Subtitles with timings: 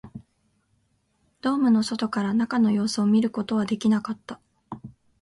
[1.41, 4.41] ドームの外から中の様子を知ることはできなかった